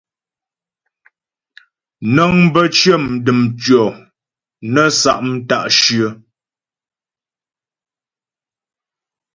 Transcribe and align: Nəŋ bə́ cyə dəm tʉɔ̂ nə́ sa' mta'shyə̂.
Nəŋ 2.13 2.33
bə́ 2.53 2.65
cyə 2.77 2.95
dəm 3.25 3.39
tʉɔ̂ 3.61 3.85
nə́ 4.73 4.87
sa' 4.99 5.23
mta'shyə̂. 5.27 6.09